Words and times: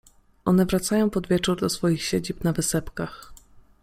-One 0.45 0.65
wracają 0.65 1.09
pod 1.09 1.27
wieczór 1.27 1.59
do 1.59 1.69
swoich 1.69 2.03
siedzib 2.03 2.43
na 2.43 2.53
wysepkach. 2.53 3.33